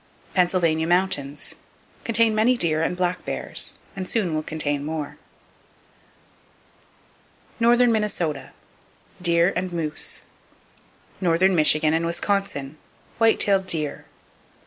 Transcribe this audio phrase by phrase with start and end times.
[0.33, 1.53] Pennsylvania Mountains:
[2.05, 5.19] Contain many deer and black bears, and soon will contain more.
[7.59, 8.51] Northern Minnesota:
[9.21, 10.23] Deer and moose.
[11.21, 12.79] Northern Michigan And Wisconsin:
[13.19, 14.05] White tailed deer.